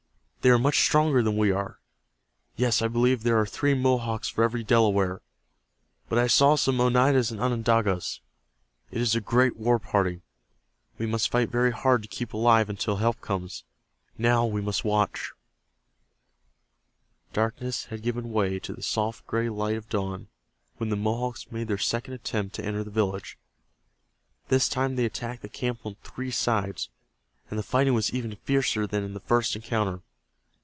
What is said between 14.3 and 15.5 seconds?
we must watch."